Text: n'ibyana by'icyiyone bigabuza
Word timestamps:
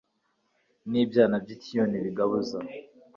n'ibyana 0.91 1.35
by'icyiyone 1.43 1.95
bigabuza 2.05 2.57